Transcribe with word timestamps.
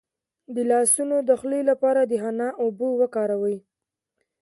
د 0.55 0.57
لاسونو 0.71 1.15
د 1.27 1.29
خولې 1.39 1.61
لپاره 1.69 2.01
د 2.05 2.13
حنا 2.23 2.49
اوبه 2.63 2.87
وکاروئ 3.01 3.57